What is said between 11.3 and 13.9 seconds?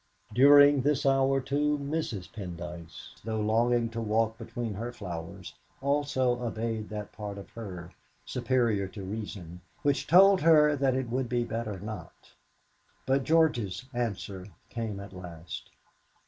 better not. But George's